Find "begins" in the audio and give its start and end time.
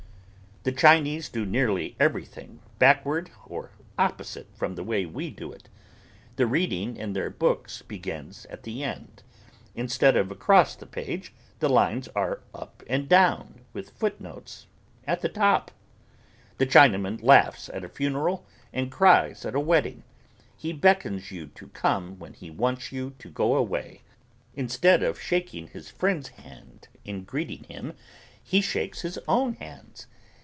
7.81-8.45